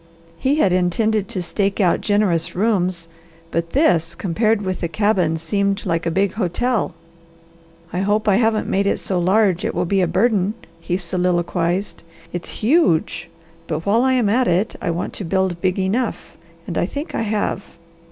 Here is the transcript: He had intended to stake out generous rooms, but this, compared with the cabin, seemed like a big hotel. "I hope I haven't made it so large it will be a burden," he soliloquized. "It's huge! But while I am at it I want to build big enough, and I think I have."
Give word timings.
He 0.39 0.55
had 0.55 0.73
intended 0.73 1.27
to 1.27 1.43
stake 1.43 1.79
out 1.79 2.01
generous 2.01 2.55
rooms, 2.55 3.07
but 3.51 3.73
this, 3.73 4.15
compared 4.15 4.63
with 4.63 4.81
the 4.81 4.87
cabin, 4.87 5.37
seemed 5.37 5.85
like 5.85 6.07
a 6.07 6.09
big 6.09 6.33
hotel. 6.33 6.95
"I 7.93 7.99
hope 7.99 8.27
I 8.27 8.37
haven't 8.37 8.67
made 8.67 8.87
it 8.87 8.97
so 8.97 9.19
large 9.19 9.63
it 9.63 9.75
will 9.75 9.85
be 9.85 10.01
a 10.01 10.07
burden," 10.07 10.55
he 10.79 10.97
soliloquized. 10.97 12.01
"It's 12.33 12.49
huge! 12.65 13.29
But 13.67 13.85
while 13.85 14.01
I 14.03 14.13
am 14.13 14.27
at 14.27 14.47
it 14.47 14.75
I 14.81 14.89
want 14.89 15.13
to 15.13 15.23
build 15.23 15.61
big 15.61 15.77
enough, 15.77 16.35
and 16.65 16.79
I 16.79 16.87
think 16.87 17.13
I 17.13 17.21
have." 17.21 17.63